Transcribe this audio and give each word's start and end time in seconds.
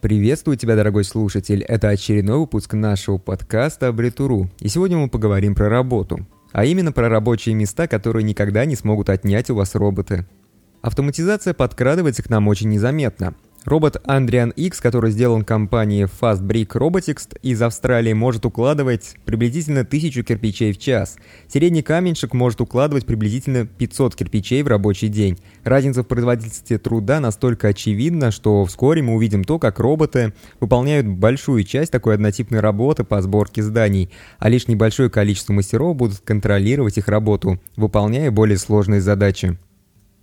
Приветствую 0.00 0.56
тебя, 0.56 0.76
дорогой 0.76 1.04
слушатель. 1.04 1.62
Это 1.62 1.90
очередной 1.90 2.38
выпуск 2.38 2.72
нашего 2.72 3.18
подкаста 3.18 3.88
Абритуру. 3.88 4.48
И 4.58 4.68
сегодня 4.68 4.96
мы 4.96 5.10
поговорим 5.10 5.54
про 5.54 5.68
работу. 5.68 6.26
А 6.52 6.64
именно 6.64 6.90
про 6.90 7.10
рабочие 7.10 7.54
места, 7.54 7.86
которые 7.86 8.22
никогда 8.22 8.64
не 8.64 8.76
смогут 8.76 9.10
отнять 9.10 9.50
у 9.50 9.56
вас 9.56 9.74
роботы. 9.74 10.26
Автоматизация 10.80 11.52
подкрадывается 11.52 12.22
к 12.22 12.30
нам 12.30 12.48
очень 12.48 12.70
незаметно. 12.70 13.34
Робот 13.66 13.96
Andrian 14.06 14.54
X, 14.54 14.80
который 14.80 15.10
сделан 15.10 15.44
компанией 15.44 16.04
Fast 16.04 16.40
Brick 16.40 16.68
Robotics 16.68 17.36
из 17.42 17.60
Австралии, 17.60 18.14
может 18.14 18.46
укладывать 18.46 19.16
приблизительно 19.26 19.80
1000 19.80 20.22
кирпичей 20.22 20.72
в 20.72 20.78
час. 20.78 21.18
Средний 21.46 21.82
каменщик 21.82 22.32
может 22.32 22.62
укладывать 22.62 23.04
приблизительно 23.04 23.66
500 23.66 24.16
кирпичей 24.16 24.62
в 24.62 24.68
рабочий 24.68 25.08
день. 25.08 25.38
Разница 25.62 26.02
в 26.02 26.06
производительстве 26.06 26.78
труда 26.78 27.20
настолько 27.20 27.68
очевидна, 27.68 28.30
что 28.30 28.64
вскоре 28.64 29.02
мы 29.02 29.14
увидим 29.14 29.44
то, 29.44 29.58
как 29.58 29.78
роботы 29.78 30.32
выполняют 30.58 31.06
большую 31.06 31.64
часть 31.64 31.92
такой 31.92 32.14
однотипной 32.14 32.60
работы 32.60 33.04
по 33.04 33.20
сборке 33.20 33.62
зданий, 33.62 34.10
а 34.38 34.48
лишь 34.48 34.68
небольшое 34.68 35.10
количество 35.10 35.52
мастеров 35.52 35.96
будут 35.96 36.20
контролировать 36.20 36.96
их 36.96 37.08
работу, 37.08 37.60
выполняя 37.76 38.30
более 38.30 38.56
сложные 38.56 39.02
задачи. 39.02 39.58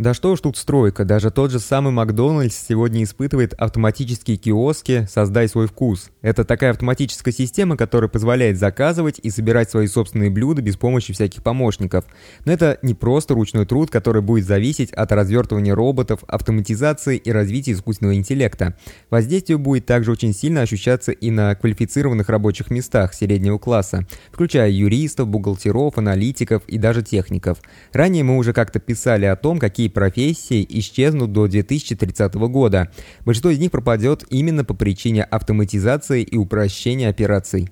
Да 0.00 0.14
что 0.14 0.34
ж 0.34 0.40
тут 0.40 0.56
стройка, 0.56 1.04
даже 1.04 1.30
тот 1.30 1.50
же 1.50 1.60
самый 1.60 1.92
Макдональдс 1.92 2.56
сегодня 2.56 3.04
испытывает 3.04 3.52
автоматические 3.52 4.38
киоски 4.38 5.06
«Создай 5.10 5.46
свой 5.46 5.66
вкус». 5.66 6.08
Это 6.22 6.42
такая 6.46 6.70
автоматическая 6.70 7.34
система, 7.34 7.76
которая 7.76 8.08
позволяет 8.08 8.58
заказывать 8.58 9.20
и 9.22 9.28
собирать 9.28 9.68
свои 9.68 9.86
собственные 9.86 10.30
блюда 10.30 10.62
без 10.62 10.78
помощи 10.78 11.12
всяких 11.12 11.42
помощников. 11.42 12.06
Но 12.46 12.52
это 12.52 12.78
не 12.80 12.94
просто 12.94 13.34
ручной 13.34 13.66
труд, 13.66 13.90
который 13.90 14.22
будет 14.22 14.46
зависеть 14.46 14.90
от 14.90 15.12
развертывания 15.12 15.74
роботов, 15.74 16.20
автоматизации 16.26 17.18
и 17.18 17.30
развития 17.30 17.72
искусственного 17.72 18.14
интеллекта. 18.14 18.78
Воздействие 19.10 19.58
будет 19.58 19.84
также 19.84 20.12
очень 20.12 20.32
сильно 20.32 20.62
ощущаться 20.62 21.12
и 21.12 21.30
на 21.30 21.54
квалифицированных 21.54 22.30
рабочих 22.30 22.70
местах 22.70 23.12
среднего 23.12 23.58
класса, 23.58 24.06
включая 24.32 24.70
юристов, 24.70 25.28
бухгалтеров, 25.28 25.98
аналитиков 25.98 26.62
и 26.68 26.78
даже 26.78 27.02
техников. 27.02 27.58
Ранее 27.92 28.24
мы 28.24 28.38
уже 28.38 28.54
как-то 28.54 28.80
писали 28.80 29.26
о 29.26 29.36
том, 29.36 29.58
какие 29.58 29.89
профессий 29.90 30.66
исчезнут 30.68 31.32
до 31.32 31.46
2030 31.46 32.34
года. 32.34 32.90
Большинство 33.24 33.50
из 33.50 33.58
них 33.58 33.70
пропадет 33.70 34.24
именно 34.30 34.64
по 34.64 34.74
причине 34.74 35.24
автоматизации 35.24 36.22
и 36.22 36.36
упрощения 36.36 37.08
операций. 37.08 37.68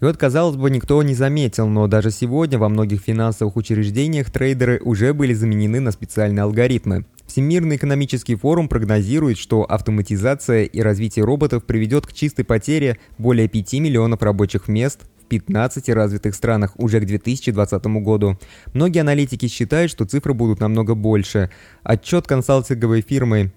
И 0.00 0.04
вот, 0.04 0.16
казалось 0.16 0.56
бы, 0.56 0.70
никто 0.70 1.02
не 1.02 1.14
заметил, 1.14 1.66
но 1.68 1.86
даже 1.86 2.10
сегодня 2.10 2.58
во 2.58 2.68
многих 2.68 3.00
финансовых 3.00 3.56
учреждениях 3.56 4.30
трейдеры 4.30 4.80
уже 4.84 5.14
были 5.14 5.32
заменены 5.32 5.80
на 5.80 5.92
специальные 5.92 6.42
алгоритмы. 6.42 7.06
Всемирный 7.26 7.76
экономический 7.76 8.34
форум 8.34 8.68
прогнозирует, 8.68 9.38
что 9.38 9.62
автоматизация 9.62 10.64
и 10.64 10.80
развитие 10.82 11.24
роботов 11.24 11.64
приведет 11.64 12.06
к 12.06 12.12
чистой 12.12 12.44
потере 12.44 12.98
более 13.16 13.48
5 13.48 13.72
миллионов 13.74 14.22
рабочих 14.22 14.68
мест 14.68 15.08
в 15.24 15.28
15 15.28 15.88
развитых 15.90 16.34
странах 16.34 16.72
уже 16.76 17.00
к 17.00 17.06
2020 17.06 17.84
году. 18.02 18.38
Многие 18.72 19.00
аналитики 19.00 19.48
считают, 19.48 19.90
что 19.90 20.04
цифры 20.04 20.34
будут 20.34 20.60
намного 20.60 20.94
больше. 20.94 21.50
Отчет 21.82 22.26
консалтинговой 22.26 23.00
фирмы 23.00 23.52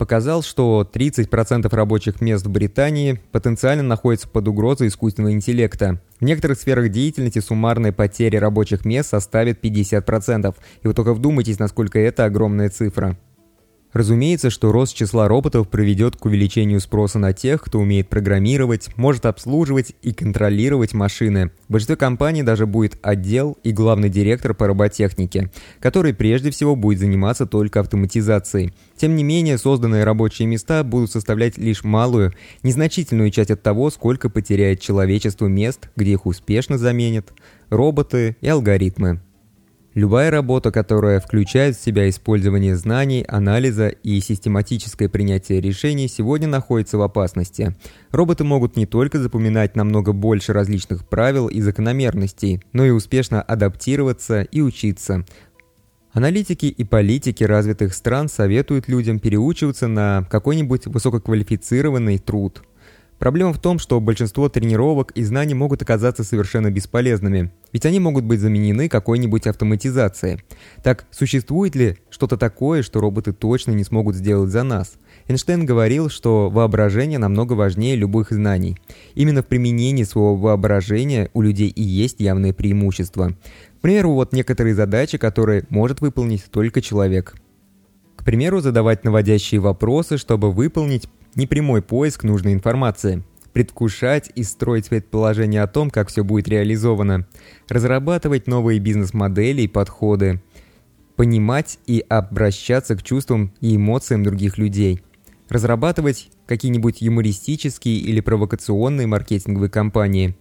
показал, 0.00 0.42
что 0.42 0.88
30% 0.90 1.68
рабочих 1.74 2.22
мест 2.22 2.46
в 2.46 2.50
Британии 2.50 3.20
потенциально 3.32 3.82
находятся 3.82 4.28
под 4.28 4.48
угрозой 4.48 4.88
искусственного 4.88 5.32
интеллекта. 5.32 6.00
В 6.20 6.24
некоторых 6.24 6.58
сферах 6.58 6.88
деятельности 6.88 7.38
суммарная 7.38 7.92
потеря 7.92 8.40
рабочих 8.40 8.86
мест 8.86 9.10
составит 9.10 9.62
50%. 9.62 10.54
И 10.82 10.86
вы 10.88 10.94
только 10.94 11.12
вдумайтесь, 11.12 11.58
насколько 11.58 11.98
это 11.98 12.24
огромная 12.24 12.70
цифра. 12.70 13.18
Разумеется, 13.92 14.50
что 14.50 14.70
рост 14.70 14.94
числа 14.94 15.26
роботов 15.26 15.68
приведет 15.68 16.14
к 16.16 16.24
увеличению 16.24 16.80
спроса 16.80 17.18
на 17.18 17.32
тех, 17.32 17.60
кто 17.60 17.80
умеет 17.80 18.08
программировать, 18.08 18.88
может 18.96 19.26
обслуживать 19.26 19.94
и 20.02 20.12
контролировать 20.12 20.94
машины. 20.94 21.50
В 21.68 21.72
большинстве 21.72 21.96
компаний 21.96 22.44
даже 22.44 22.66
будет 22.66 22.98
отдел 23.02 23.58
и 23.64 23.72
главный 23.72 24.08
директор 24.08 24.54
по 24.54 24.68
роботехнике, 24.68 25.50
который 25.80 26.14
прежде 26.14 26.50
всего 26.52 26.76
будет 26.76 27.00
заниматься 27.00 27.46
только 27.46 27.80
автоматизацией. 27.80 28.72
Тем 28.96 29.16
не 29.16 29.24
менее, 29.24 29.58
созданные 29.58 30.04
рабочие 30.04 30.46
места 30.46 30.84
будут 30.84 31.10
составлять 31.10 31.58
лишь 31.58 31.82
малую, 31.82 32.32
незначительную 32.62 33.30
часть 33.30 33.50
от 33.50 33.62
того, 33.62 33.90
сколько 33.90 34.28
потеряет 34.28 34.80
человечество 34.80 35.46
мест, 35.46 35.88
где 35.96 36.12
их 36.12 36.26
успешно 36.26 36.78
заменят 36.78 37.32
роботы 37.70 38.36
и 38.40 38.48
алгоритмы. 38.48 39.20
Любая 39.94 40.30
работа, 40.30 40.70
которая 40.70 41.18
включает 41.18 41.76
в 41.76 41.82
себя 41.82 42.08
использование 42.08 42.76
знаний, 42.76 43.24
анализа 43.26 43.88
и 43.88 44.20
систематическое 44.20 45.08
принятие 45.08 45.60
решений, 45.60 46.06
сегодня 46.06 46.46
находится 46.46 46.96
в 46.96 47.02
опасности. 47.02 47.74
Роботы 48.12 48.44
могут 48.44 48.76
не 48.76 48.86
только 48.86 49.18
запоминать 49.18 49.74
намного 49.74 50.12
больше 50.12 50.52
различных 50.52 51.08
правил 51.08 51.48
и 51.48 51.60
закономерностей, 51.60 52.62
но 52.72 52.84
и 52.84 52.90
успешно 52.90 53.42
адаптироваться 53.42 54.42
и 54.42 54.60
учиться. 54.60 55.26
Аналитики 56.12 56.66
и 56.66 56.84
политики 56.84 57.42
развитых 57.42 57.92
стран 57.92 58.28
советуют 58.28 58.86
людям 58.86 59.18
переучиваться 59.18 59.88
на 59.88 60.24
какой-нибудь 60.30 60.86
высококвалифицированный 60.86 62.18
труд– 62.18 62.62
Проблема 63.20 63.52
в 63.52 63.58
том, 63.58 63.78
что 63.78 64.00
большинство 64.00 64.48
тренировок 64.48 65.10
и 65.10 65.22
знаний 65.24 65.52
могут 65.52 65.82
оказаться 65.82 66.24
совершенно 66.24 66.70
бесполезными, 66.70 67.52
ведь 67.70 67.84
они 67.84 68.00
могут 68.00 68.24
быть 68.24 68.40
заменены 68.40 68.88
какой-нибудь 68.88 69.46
автоматизацией. 69.46 70.42
Так, 70.82 71.04
существует 71.10 71.76
ли 71.76 71.98
что-то 72.08 72.38
такое, 72.38 72.82
что 72.82 72.98
роботы 72.98 73.34
точно 73.34 73.72
не 73.72 73.84
смогут 73.84 74.16
сделать 74.16 74.48
за 74.48 74.62
нас? 74.62 74.94
Эйнштейн 75.28 75.66
говорил, 75.66 76.08
что 76.08 76.48
воображение 76.48 77.18
намного 77.18 77.52
важнее 77.52 77.94
любых 77.94 78.30
знаний. 78.30 78.78
Именно 79.14 79.42
в 79.42 79.46
применении 79.48 80.04
своего 80.04 80.34
воображения 80.34 81.28
у 81.34 81.42
людей 81.42 81.68
и 81.68 81.82
есть 81.82 82.20
явное 82.20 82.54
преимущество. 82.54 83.36
К 83.76 83.80
примеру, 83.82 84.12
вот 84.14 84.32
некоторые 84.32 84.74
задачи, 84.74 85.18
которые 85.18 85.66
может 85.68 86.00
выполнить 86.00 86.46
только 86.50 86.80
человек. 86.80 87.34
К 88.16 88.24
примеру, 88.24 88.60
задавать 88.60 89.04
наводящие 89.04 89.60
вопросы, 89.60 90.16
чтобы 90.16 90.50
выполнить 90.50 91.06
непрямой 91.34 91.82
поиск 91.82 92.24
нужной 92.24 92.52
информации, 92.52 93.22
предвкушать 93.52 94.30
и 94.34 94.42
строить 94.42 94.88
предположения 94.88 95.62
о 95.62 95.66
том, 95.66 95.90
как 95.90 96.08
все 96.08 96.24
будет 96.24 96.48
реализовано, 96.48 97.26
разрабатывать 97.68 98.46
новые 98.46 98.78
бизнес-модели 98.78 99.62
и 99.62 99.68
подходы, 99.68 100.42
понимать 101.16 101.78
и 101.86 102.04
обращаться 102.08 102.96
к 102.96 103.02
чувствам 103.02 103.52
и 103.60 103.76
эмоциям 103.76 104.22
других 104.22 104.58
людей, 104.58 105.02
разрабатывать 105.48 106.30
какие-нибудь 106.46 107.00
юмористические 107.00 107.98
или 107.98 108.20
провокационные 108.20 109.06
маркетинговые 109.06 109.70
кампании, 109.70 110.36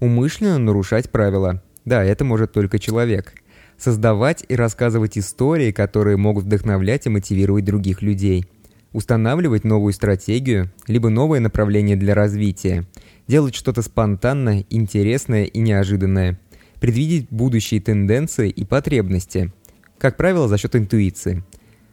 умышленно 0.00 0.58
нарушать 0.58 1.10
правила. 1.10 1.62
Да, 1.84 2.02
это 2.04 2.24
может 2.24 2.52
только 2.52 2.78
человек. 2.78 3.34
Создавать 3.76 4.44
и 4.48 4.54
рассказывать 4.54 5.18
истории, 5.18 5.72
которые 5.72 6.16
могут 6.16 6.44
вдохновлять 6.44 7.06
и 7.06 7.10
мотивировать 7.10 7.64
других 7.64 8.02
людей– 8.02 8.46
устанавливать 8.92 9.64
новую 9.64 9.92
стратегию, 9.92 10.70
либо 10.86 11.08
новое 11.08 11.40
направление 11.40 11.96
для 11.96 12.14
развития, 12.14 12.86
делать 13.26 13.54
что-то 13.54 13.82
спонтанное, 13.82 14.64
интересное 14.70 15.44
и 15.44 15.58
неожиданное, 15.60 16.38
предвидеть 16.80 17.28
будущие 17.30 17.80
тенденции 17.80 18.50
и 18.50 18.64
потребности, 18.64 19.52
как 19.98 20.16
правило, 20.16 20.48
за 20.48 20.58
счет 20.58 20.76
интуиции, 20.76 21.44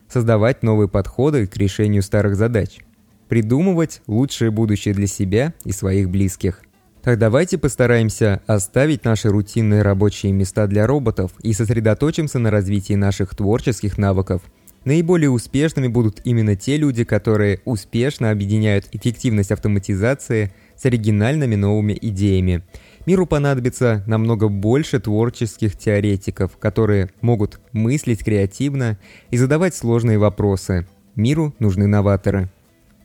создавать 0.07 0.63
новые 0.63 0.89
подходы 0.89 1.47
к 1.47 1.55
решению 1.57 2.01
старых 2.01 2.35
задач, 2.35 2.79
придумывать 3.27 4.01
лучшее 4.07 4.51
будущее 4.51 4.93
для 4.93 5.07
себя 5.07 5.53
и 5.63 5.71
своих 5.71 6.09
близких. 6.09 6.61
Так 7.03 7.17
давайте 7.17 7.57
постараемся 7.57 8.41
оставить 8.45 9.05
наши 9.05 9.29
рутинные 9.29 9.83
рабочие 9.83 10.33
места 10.33 10.67
для 10.67 10.85
роботов 10.85 11.31
и 11.41 11.53
сосредоточимся 11.53 12.39
на 12.39 12.51
развитии 12.51 12.93
наших 12.93 13.35
творческих 13.35 13.97
навыков– 13.97 14.41
Наиболее 14.85 15.29
успешными 15.29 15.87
будут 15.87 16.21
именно 16.23 16.55
те 16.55 16.77
люди, 16.77 17.03
которые 17.03 17.59
успешно 17.65 18.31
объединяют 18.31 18.85
эффективность 18.91 19.51
автоматизации 19.51 20.51
с 20.75 20.85
оригинальными 20.85 21.55
новыми 21.55 21.97
идеями. 22.01 22.63
Миру 23.05 23.25
понадобится 23.25 24.03
намного 24.07 24.47
больше 24.47 24.99
творческих 24.99 25.77
теоретиков, 25.77 26.57
которые 26.57 27.09
могут 27.21 27.59
мыслить 27.73 28.23
креативно 28.23 28.97
и 29.31 29.37
задавать 29.37 29.75
сложные 29.75 30.17
вопросы. 30.17 30.87
Миру 31.15 31.53
нужны 31.59 31.87
новаторы. 31.87 32.49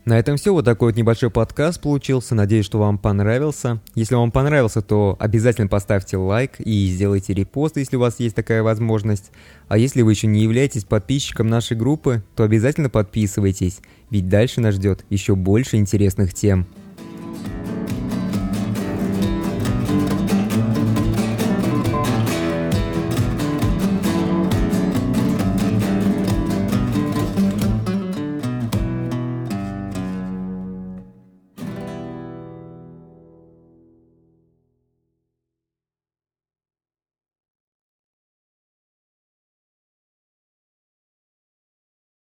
На 0.05 0.19
этом 0.19 0.37
все. 0.37 0.53
Вот 0.53 0.65
такой 0.65 0.89
вот 0.89 0.97
небольшой 0.97 1.31
подкаст 1.31 1.81
получился. 1.81 2.35
Надеюсь, 2.35 2.65
что 2.65 2.77
вам 2.77 2.99
понравился. 2.99 3.81
Если 3.95 4.13
вам 4.13 4.31
понравился, 4.31 4.83
то 4.83 5.15
обязательно 5.19 5.67
поставьте 5.67 6.15
лайк 6.17 6.59
и 6.59 6.87
сделайте 6.87 7.33
репост, 7.33 7.77
если 7.77 7.95
у 7.95 8.01
вас 8.01 8.19
есть 8.19 8.35
такая 8.35 8.61
возможность. 8.61 9.31
А 9.67 9.79
если 9.79 10.03
вы 10.03 10.11
еще 10.11 10.27
не 10.27 10.43
являетесь 10.43 10.83
подписчиком 10.83 11.47
нашей 11.47 11.75
группы, 11.75 12.23
то 12.35 12.43
обязательно 12.43 12.91
подписывайтесь, 12.91 13.79
ведь 14.11 14.29
дальше 14.29 14.61
нас 14.61 14.75
ждет 14.75 15.03
еще 15.09 15.35
больше 15.35 15.77
интересных 15.77 16.35
тем. 16.35 16.67